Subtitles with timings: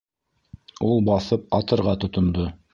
[0.87, 2.53] Ул баҫып атырға тотондо.